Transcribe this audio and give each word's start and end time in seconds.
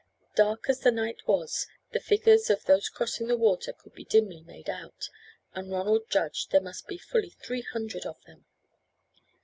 Dark 0.35 0.67
as 0.67 0.79
the 0.79 0.89
night 0.89 1.27
was, 1.27 1.67
the 1.91 1.99
figures 1.99 2.49
of 2.49 2.65
those 2.65 2.89
crossing 2.89 3.27
the 3.27 3.37
water 3.37 3.71
could 3.71 3.93
be 3.93 4.03
dimly 4.03 4.41
made 4.41 4.67
out, 4.67 5.09
and 5.53 5.69
Ronald 5.69 6.09
judged 6.09 6.49
there 6.49 6.59
must 6.59 6.87
be 6.87 6.97
fully 6.97 7.29
three 7.29 7.61
hundred 7.71 8.07
of 8.07 8.19
them. 8.23 8.43